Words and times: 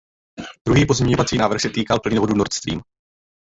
Druhý 0.67 0.85
pozměňovací 0.85 1.37
návrh 1.37 1.61
se 1.61 1.69
týkal 1.69 1.99
plynovodu 1.99 2.33
Nord 2.35 2.53
Stream. 2.53 2.81